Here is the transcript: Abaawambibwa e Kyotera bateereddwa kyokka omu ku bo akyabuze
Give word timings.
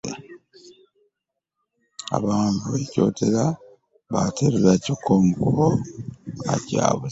Abaawambibwa 2.15 2.77
e 2.83 2.87
Kyotera 2.91 3.45
bateereddwa 4.13 4.73
kyokka 4.83 5.09
omu 5.17 5.31
ku 5.41 5.49
bo 5.55 5.67
akyabuze 6.53 7.09